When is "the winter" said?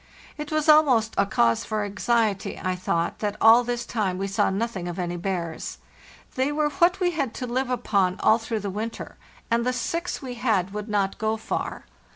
8.61-9.15